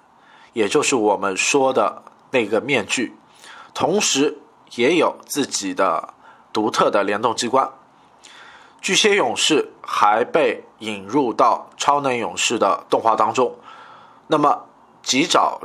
[0.52, 3.16] 也就是我们说的那个面具，
[3.74, 4.38] 同时
[4.76, 6.14] 也有自己的
[6.52, 7.68] 独特的联动机关。
[8.80, 13.56] 巨蟹勇士还被引入到超能勇士的动画当中。
[14.28, 14.66] 那么
[15.02, 15.60] 吉爪，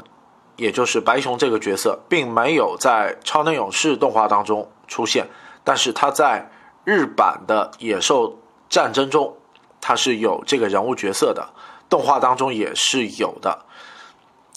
[0.55, 5.27] 也就是白熊这个角色，并没有在超能勇士动画当中出现，
[5.63, 6.49] 但是他在
[6.83, 9.37] 日版的野兽战争中。
[9.87, 11.47] 它是有这个人物角色的，
[11.87, 13.65] 动画当中也是有的，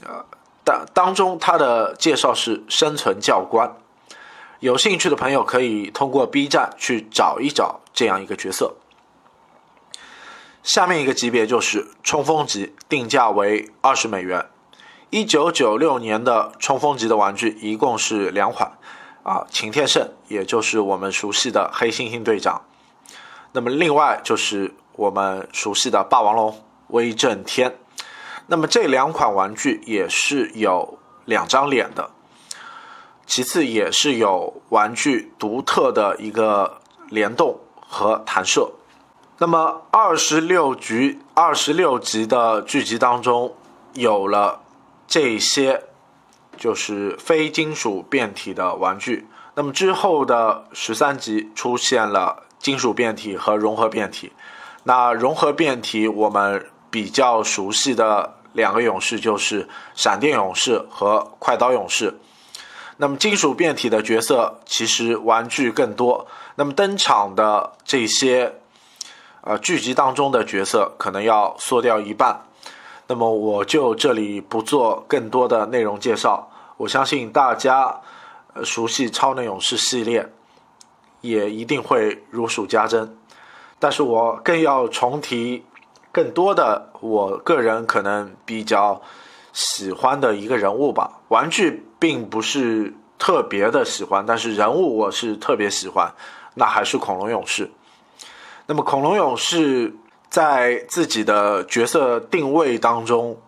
[0.02, 0.24] 呃，
[0.64, 3.76] 当当中它的介绍是生存教官，
[4.60, 8.76] 有兴趣的朋友可以通过 B 站去找一找这样一个角色。
[10.62, 14.46] 下面一个级别就是冲锋级，定价为二十美元。
[15.10, 18.72] 一九九六年的冲锋级的玩具一共是两款，
[19.22, 22.62] 啊，擎天圣，也就是我们熟悉的黑猩猩队长，
[23.52, 24.74] 那么另外就是。
[24.98, 27.78] 我们熟悉的霸王龙威震天，
[28.48, 32.10] 那么这两款玩具也是有两张脸的，
[33.24, 36.80] 其次也是有玩具独特的一个
[37.10, 38.72] 联动和弹射。
[39.38, 43.54] 那么二十六局、二十六集的剧集当中
[43.92, 44.62] 有了
[45.06, 45.84] 这些，
[46.56, 49.28] 就是非金属变体的玩具。
[49.54, 54.32] 那么之后的十三集出现了金属变体和融合变体。
[54.88, 62.18] 那融合变体，我们比较熟悉的两个勇士就是闪电勇士和快刀勇士。
[62.96, 66.26] 那么金属变体的角色其实玩具更多。
[66.54, 68.54] 那么登场的这些
[69.42, 72.46] 呃剧集当中的角色可能要缩掉一半。
[73.08, 76.50] 那么我就这里不做更多的内容介绍。
[76.78, 78.00] 我相信大家
[78.64, 80.32] 熟悉超能勇士系列，
[81.20, 83.17] 也一定会如数家珍。
[83.78, 85.64] 但是我更要重提
[86.10, 89.00] 更多的我个人可能比较
[89.52, 91.20] 喜欢的一个人物吧。
[91.28, 96.12] 玩具并不是特别的喜欢，但是人物我是特别喜欢。
[96.54, 97.70] 那还是恐龙勇士。
[98.66, 99.94] 那么恐龙勇士
[100.28, 103.40] 在自己的角色定位当中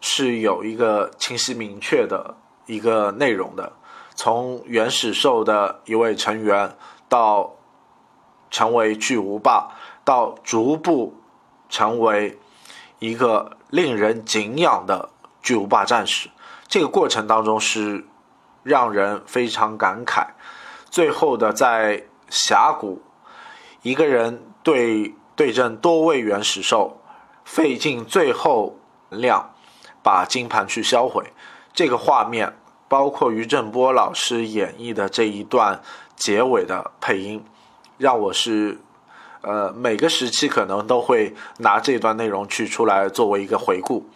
[0.00, 3.72] 是有一个清晰明确的一个内容的。
[4.14, 6.76] 从原始兽的一位成员
[7.08, 7.54] 到
[8.52, 9.70] 成为巨无霸，
[10.04, 11.20] 到逐步
[11.68, 12.38] 成为
[13.00, 15.08] 一个令人敬仰的
[15.42, 16.30] 巨无霸战士，
[16.68, 18.06] 这个过程当中是
[18.62, 20.28] 让人非常感慨。
[20.88, 22.04] 最后的在。
[22.34, 23.02] 峡谷，
[23.82, 26.98] 一个人对对阵多位原始兽，
[27.44, 28.78] 费尽最后
[29.10, 29.50] 量
[30.02, 31.34] 把金盘去销毁。
[31.74, 32.56] 这个画面，
[32.88, 35.82] 包括于正波老师演绎的这一段
[36.16, 37.44] 结尾的配音，
[38.02, 38.78] 让我是
[39.40, 44.06] 呃每个时期可能都会拿这段内容去出来作为一个回顾。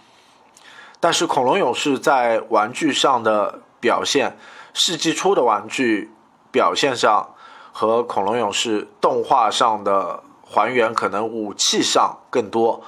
[1.01, 4.37] 但是恐龙勇士在玩具上的表现，
[4.74, 6.11] 世纪初的玩具
[6.53, 7.30] 表现上。
[7.78, 12.82] 和恐龙勇士动画上的还原，可能武器上更多，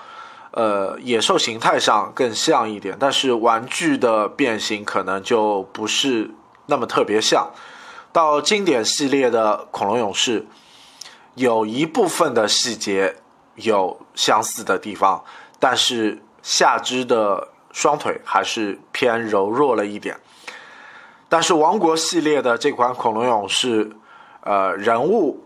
[0.53, 6.31] 呃，野兽形态上更像一点，但是玩具的变形可能就不是
[6.65, 7.51] 那么特别像。
[8.15, 10.47] 到经典系列的恐龙勇士，
[11.39, 13.17] 有一部分的细节
[13.55, 15.25] 有相似的地方，
[15.59, 20.19] 但是下肢的双腿还是偏柔弱了一点。
[21.29, 23.93] 但是王国系列的这款恐龙勇士。
[24.41, 25.45] 呃，人物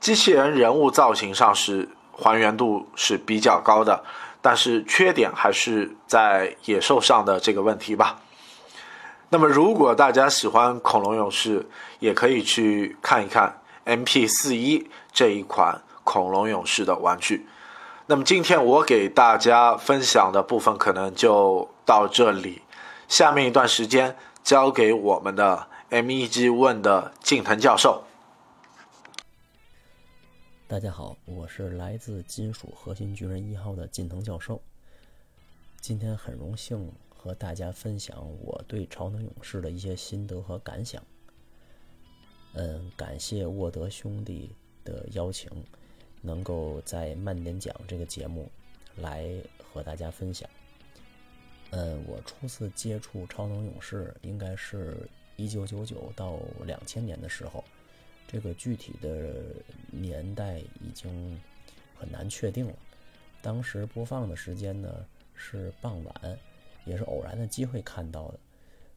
[0.00, 4.04] 机器人人物造型上是还原度是比较高的，
[4.42, 8.20] 但是缺点还是在野兽上的这个问题吧。
[9.30, 11.66] 那么，如果大家喜欢恐龙勇士，
[12.00, 17.44] 也可以去看一看 MP 四一这一款恐龙勇士的玩具。
[18.06, 22.62] 那么，今天我给大家分享的部分可能就到这里，
[23.08, 28.04] 下面一段时间交给我们的 MEG 问的近藤教授。
[30.68, 34.62] 大家好，我是来自金属核心巨人一号的近藤教授。
[35.80, 41.02] 今天很荣幸和大家分享我对超能勇士的一些心得和感想。
[42.52, 44.54] 嗯，感谢沃德兄弟
[44.88, 45.50] 的邀请，
[46.22, 48.50] 能够在慢点讲这个节目
[48.96, 49.28] 来
[49.62, 50.48] 和大家分享。
[51.70, 54.96] 嗯，我初次接触超能勇士应该是
[55.36, 57.62] 一九九九到两千年的时候。
[58.30, 59.40] 这个具体的
[59.90, 61.40] 年代已经
[61.96, 62.74] 很难确定了。
[63.40, 66.38] 当时播放的时间呢是傍晚，
[66.84, 68.38] 也是偶然的机会看到的。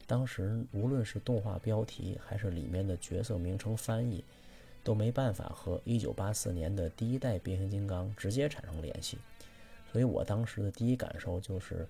[0.06, 4.22] 当时无论是动画标题还是里面的角色名称翻译，
[4.84, 9.18] 都没办法和1984年的第一代变形金刚直接产生联系。
[9.92, 11.88] 所以我当时的第一感受就是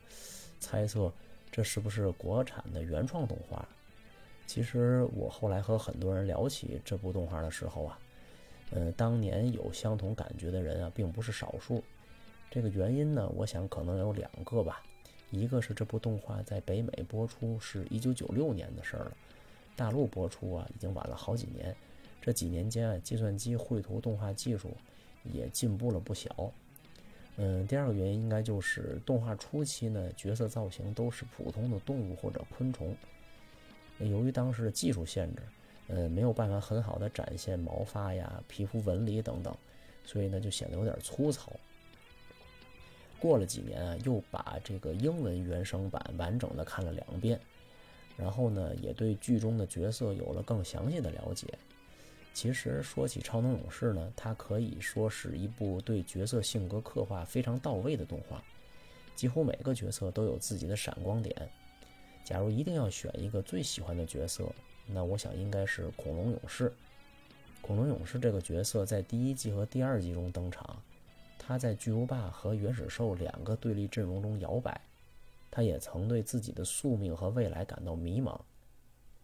[0.60, 1.12] 猜测
[1.52, 3.68] 这是不是国产的原创动画。
[4.48, 8.00] 其实我后来和很多人聊起这部动画的时候啊，
[8.72, 11.84] 呃，当年有相同感觉的人啊，并不是少数。
[12.50, 14.84] 这个原因呢，我想可能有两个吧。
[15.30, 19.12] 一个是这部动画在北美播出是一九九六年的事儿了，
[19.78, 21.74] 大陆播出啊已经晚了好几年。
[22.22, 24.70] 这几年间啊，计算机绘图动画技术
[25.24, 26.54] 也进步了不小。
[27.38, 32.96] 嗯，第二个原因应该就是动画初期呢，角色造型都是普通的动物或者昆虫。
[33.98, 35.42] 由于当时的技术限制，
[35.88, 39.56] 呃，没有办法很好的展现毛发呀、皮肤纹理等等，
[40.04, 41.52] 所以呢，就显得有点粗糙。
[43.20, 47.40] 过了几年啊，又把这个英文原声版完整的看了两遍，
[48.18, 51.48] 然后呢，也对剧中的角色有了更详细的了解。
[52.34, 58.42] 其实说起《超能勇士》呢，它可以说是一部对角色性格刻画非常到位的动画，
[59.16, 61.50] 几乎每个角色都有自己的闪光点。
[62.24, 64.50] 假如一定要选一个最喜欢的角色，
[64.88, 66.72] 那我想应该是恐龙勇士。
[67.62, 70.82] 恐龙勇士这个角色在第一季和第二季中登场，
[71.38, 74.80] 他在巨无霸和原始兽两个对立阵容中摇摆，
[75.52, 78.40] 他也曾对自己的宿命和未来感到迷茫。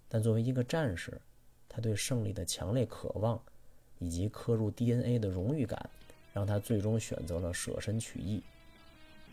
[0.10, 1.20] 但作为一个战士，
[1.70, 3.40] 他对胜利的强烈渴望，
[4.00, 5.90] 以及刻入 DNA 的荣誉感，
[6.34, 8.42] 让他最终选择了舍身取义。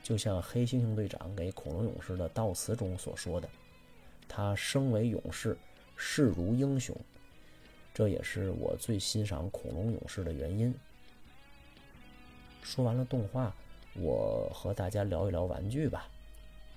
[0.03, 3.49] 就像黑猩猩队长给恐龙勇士的悼词中所说的
[4.29, 5.57] ：“他生为勇士，
[5.97, 6.95] 视如英雄，
[7.95, 10.75] 这也是我最欣赏恐龙勇士的原因。
[12.63, 13.55] 说完了动画，
[13.95, 16.07] 我和大家聊一聊玩具吧。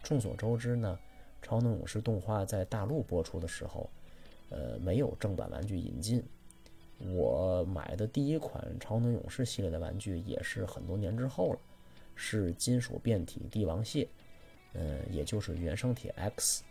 [0.03, 0.97] 众所周知呢，
[1.41, 3.89] 超能勇士动画在大陆播出的时候，
[4.49, 6.23] 呃，没有正版玩具引进。
[7.13, 11.59] 我买的第一款超能勇士系列的玩具也是很多年之后了，
[12.15, 14.07] 是金属变体帝王蟹，
[14.73, 16.63] 嗯，也就是原生体 X。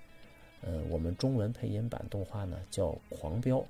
[0.62, 3.64] 嗯，我们中文配音版动画呢叫狂飙，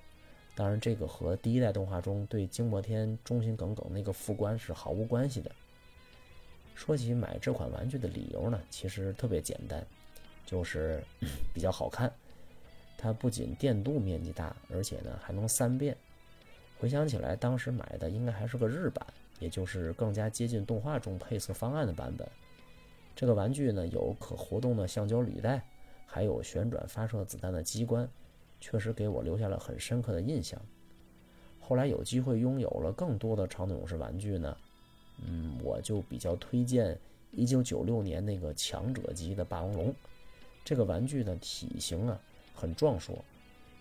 [0.55, 5.51] 当然这个和第一代动画中对惊魔天忠心耿耿那个副官是毫无关系的。
[6.75, 9.85] 说起买这款玩具的理由呢，其实特别简单，
[10.47, 11.03] 就是
[11.53, 12.11] 比较好看。
[12.97, 15.97] 它不仅电镀面积大，而且呢还能三变。
[16.79, 19.07] 回想起来，当时买的应该还是个日版，
[19.39, 22.29] 也就是更加接近动画中配色方案的版本。
[23.15, 25.63] 这个玩具呢有可活动的橡胶履带。
[26.09, 28.09] 还有旋转发射子弹的机关，
[28.59, 30.59] 确实给我留下了很深刻的印象。
[31.61, 34.57] 后来有机会拥有了更多的超能勇士玩具呢，
[35.27, 36.97] 嗯，我就比较推荐
[37.35, 39.95] 1996年那个强者级的霸王龙。
[40.65, 42.19] 这个玩具的体型啊
[42.57, 43.25] 很壮硕，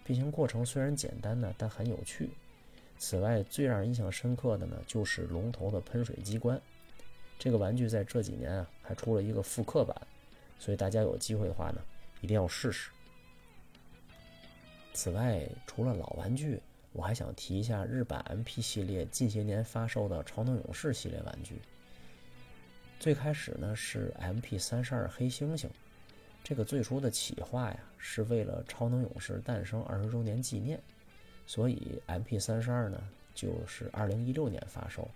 [0.04, 2.30] 变形过程虽然简单呢，但很有趣。
[3.00, 6.62] 此外，最让人印象深刻的呢就是龙头的喷水机关。
[7.40, 9.96] 这个玩具在这几年啊还出了一个复刻版，
[10.60, 11.82] 所以大家有机会的话呢。
[12.22, 12.90] 一定要试试。
[14.94, 16.60] 此外，除了老玩具，
[16.92, 21.62] 我还想提一下日版 MP 系列近些年发售的超能勇士系列玩具。
[23.00, 25.68] 最开始呢是 MP 三十二黑猩猩，
[26.46, 30.80] 这个最初的企划呀是为了超能勇士诞生二十周年纪念，
[31.48, 33.02] 所以 MP 三十二呢
[33.34, 35.10] 就是二零一六年发售。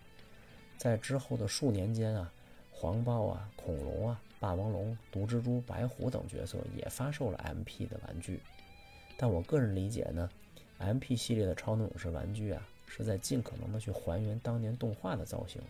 [0.76, 2.34] 在之后的数年间啊，
[2.72, 4.20] 黄豹啊，恐龙啊。
[4.40, 8.40] 霸王龙、毒蜘蛛、白虎等角色也发售了 MP 的玩具，
[9.18, 10.28] 但我个人理解呢
[10.80, 15.62] ，MP 系列的超能勇士玩具啊，是在尽可能的去还原当年动画的造型。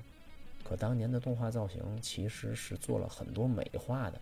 [0.64, 4.22] 可当年的动画造型其实是做了很多美化的，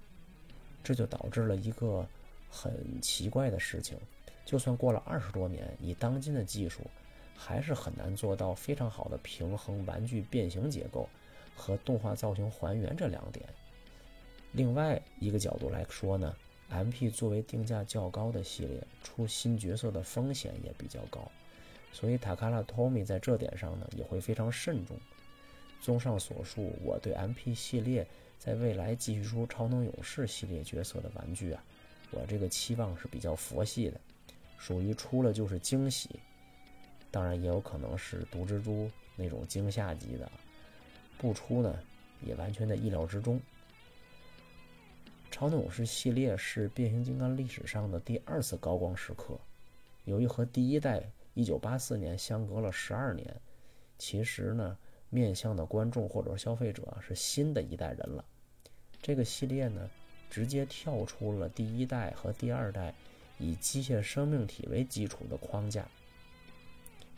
[0.83, 2.07] 这就导致了一个
[2.49, 3.97] 很奇怪的事情：
[4.45, 6.81] 就算过了二十多年，以当今的技术，
[7.35, 11.07] 还是很难做到非常好的平衡玩具变形结构
[11.55, 13.45] 和动画造型还原这两点。
[14.53, 16.35] 另外一个角度来说呢
[16.71, 21.29] ，MP 作为定价较高的系列，出新角色的风险也比较高，
[21.91, 24.97] 所以塔卡拉托米在这点上呢也会非常慎重。
[25.81, 28.05] 综上所述，我对 MP 系列
[28.37, 31.63] 在未来继续出超能勇士系列角色的玩具啊，
[32.11, 33.99] 我这个期望是比较佛系的，
[34.57, 36.09] 属于出了就是惊喜。
[37.09, 40.29] 当然也有可能是毒蜘蛛那种惊吓级的，
[41.17, 41.79] 不出呢
[42.21, 43.39] 也完全在意料之中。
[45.31, 49.37] 超能勇士系列是变形金刚历史上的第二次高光时刻。
[50.05, 51.03] 由于和第一代
[51.35, 53.35] 1984年相隔了十二年，
[53.97, 54.77] 其实呢，
[55.09, 58.23] 面向的观众或者消费者是新的一代人了。
[59.01, 59.89] 这个系列呢，
[60.29, 62.93] 直接跳出了第一代和第二代
[63.37, 65.87] 以机械生命体为基础的框架，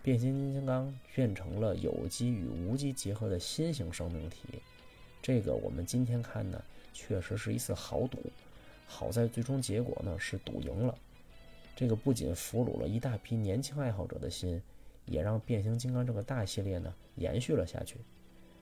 [0.04, 4.62] 变形金刚变成了有机与无机结合的新型生命体。
[5.22, 6.62] 这个我们今天看呢。
[6.92, 8.20] 确实是一次豪赌，
[8.86, 10.98] 好在最终结果呢是赌赢了。
[11.74, 14.62] 这个不仅俘虏了一大批年轻爱好者的心，
[15.10, 17.98] 也让变形金刚这个大系列呢延续了下去。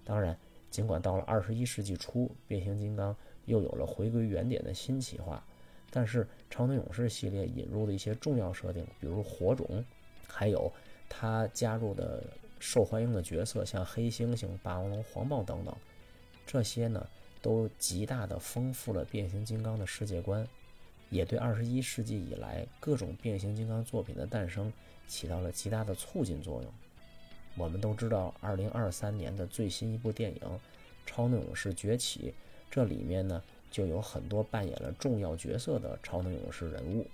[0.03, 0.37] 当然，
[0.71, 5.45] 尽管到了二十一世纪初，变形金刚又有了回归原点的新企划，
[5.91, 9.83] 但是超能勇士系列引入的一些重要设定，比如火种，
[10.27, 10.71] 还有
[11.09, 12.23] 他加入的
[12.59, 15.75] 受欢迎的角色，像黑猩猩、霸王龙、黄豹等等，
[16.45, 17.07] 这些呢。
[17.39, 20.45] 都极大地丰富了变形金刚的世界观，
[21.11, 24.73] 也对二十一世纪以来各种变形金刚作品的诞生
[25.07, 26.71] 起到了极大的促进作用。
[27.55, 30.41] 我们都知道，二零二三年的最新一部电影
[31.05, 32.29] 《超能勇士崛起》，
[32.69, 33.41] 这里面呢
[33.71, 37.07] 就有很多扮演了重要角色的超能勇士人物，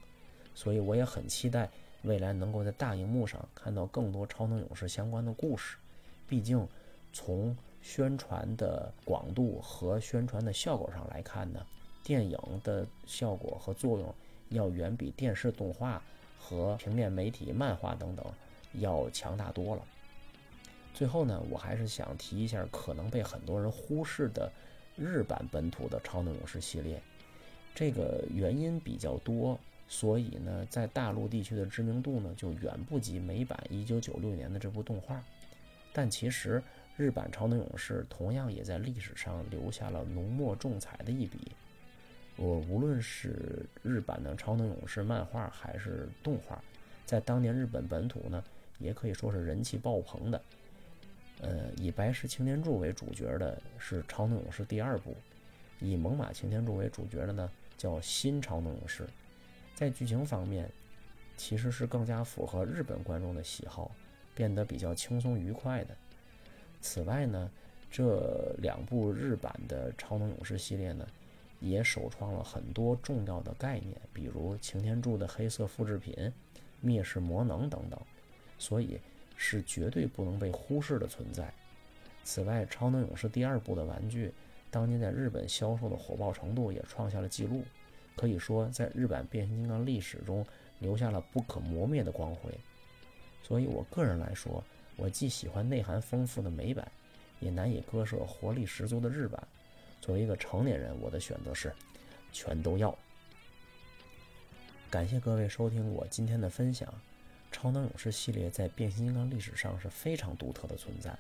[0.54, 1.70] 所以我也很期待
[2.02, 5.78] 未来能够在大荧幕上看到更多超能勇士相关的故事。
[6.28, 6.68] 毕竟，
[7.14, 11.66] 从宣传的广度和宣传的效果上来看呢，
[12.04, 14.14] 电影的效果和作用
[14.50, 16.02] 要远比电视动画
[16.44, 18.26] 和平面媒体、漫画等等
[18.74, 19.82] 要强大多了。
[20.94, 24.52] 最后呢，我还是想提一下可能被很多人忽视的
[24.98, 27.02] 日版本土的超能勇士系列。
[27.74, 35.24] 这个原因比较多，所以呢，在大陆地区的知名度呢就远不及美版1996年的这部动画。
[35.94, 36.62] 但其实。
[36.96, 41.52] 日版超能勇士同样也在历史上留下了浓墨重彩的一笔。
[42.36, 46.62] 我无论是日版的超能勇士漫画还是动画，
[47.06, 48.44] 在当年日本本土呢，
[48.80, 50.42] 也可以说是人气爆棚的。
[51.42, 55.16] 呃，以白石擎天柱为主角的是《超能勇士》第二部，
[55.80, 59.04] 以猛犸擎天柱为主角的呢叫《新超能勇士》。
[59.76, 60.70] 在剧情方面，
[61.36, 63.92] 其实是更加符合日本观众的喜好，
[64.34, 65.96] 变得比较轻松愉快的。
[66.80, 67.50] 此外呢，
[67.92, 71.06] 这两部日版的《超能勇士》系列呢，
[71.64, 76.14] 也首创了很多重要的概念，比如擎天柱的黑色复制品、
[76.82, 77.98] 灭世魔能等等，
[78.60, 79.00] 所以
[79.38, 81.52] 是绝对不能被忽视的存在。
[82.26, 84.34] 此外，《超能勇士》第二部的玩具
[84.70, 87.64] 当年在日本销售的火爆程度也创下了记录。
[88.18, 90.46] 可以说，在日版变形金刚历史中
[90.80, 92.52] 留下了不可磨灭的光辉。
[93.42, 94.62] 所以我个人来说，
[94.98, 96.92] 我既喜欢内涵丰富的美版，
[97.40, 99.48] 也难以割舍活力十足的日版。
[100.04, 101.74] 作为一个成年人，我的选择是
[102.34, 102.94] 全都要。
[104.90, 106.94] 感谢各位收听我今天的分享。
[107.54, 111.18] 超能勇士系列在变形金刚历史上是非常独特的存在。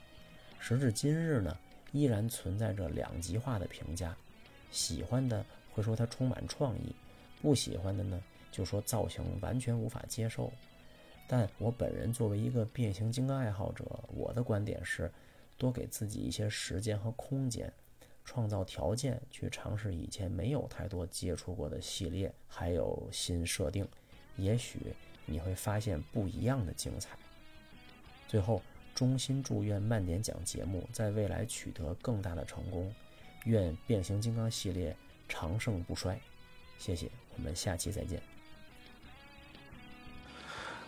[0.59, 1.57] 时至今日呢，
[1.93, 4.13] 依然存在着两极化的评价，
[4.69, 5.45] 喜欢的。
[5.71, 6.93] 会说它充满创意，
[7.41, 8.21] 不喜欢的呢，
[8.51, 10.51] 就说造型完全无法接受。
[11.25, 15.09] 但我本人作为一个变形金刚爱好者，我的观点是，
[15.57, 17.71] 多给自己一些时间和空间，
[18.23, 23.87] 创造条件去尝试以前没有太多接触过的系列，还有新设定，
[24.35, 24.79] 也许
[25.25, 27.17] 你会发现不一样的精彩。
[28.27, 28.61] 最后，
[28.95, 32.93] 衷心祝愿慢点讲节目在未来取得更大的成功，
[33.45, 34.95] 愿变形金刚系列。
[35.29, 36.19] 长盛不衰，
[36.77, 38.21] 谢谢，我们下期再见。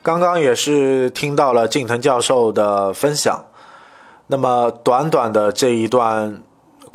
[0.04, 3.44] 刚刚也是听到了近藤教授的分享，
[4.28, 6.44] 那么短短的这一段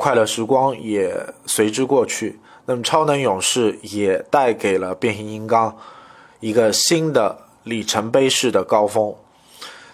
[0.01, 2.39] 快乐时光也随之过去。
[2.65, 5.77] 那么超能勇士也带给了变形金刚
[6.39, 9.13] 一个新的里程碑式的高峰。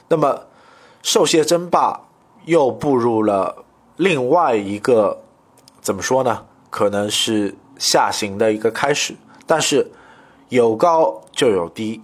[0.08, 0.44] 那么
[1.04, 2.08] 兽蟹争霸
[2.46, 3.66] 又步入了
[3.98, 5.24] 另外一个
[5.82, 6.46] 怎么说呢？
[6.70, 9.14] 可能是下行的一个开始，
[9.46, 9.92] 但是
[10.48, 12.02] 有高就有低。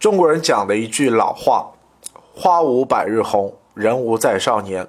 [0.00, 1.70] 中国人讲的一句老话
[2.34, 4.88] ：“花无百日红，人无再少年。”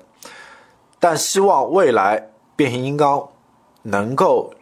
[1.00, 3.30] 但希望未来变形金刚
[3.84, 4.54] 能够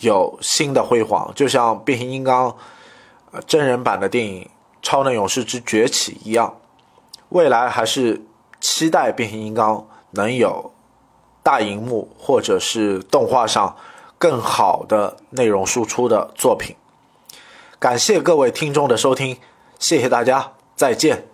[0.00, 2.56] 有新的辉煌，就像变形金刚
[3.30, 4.42] 呃真人版的电影
[4.82, 6.56] 《超能勇士之崛起》一样。
[7.28, 8.22] 未来还是
[8.60, 10.70] 期待变形金刚能有。
[11.44, 13.76] 大荧幕或者是动画上
[14.16, 16.76] 更好的内容输出的作品。
[17.80, 19.36] 感谢各位听众的收听，
[19.80, 21.31] 谢谢大家，再见。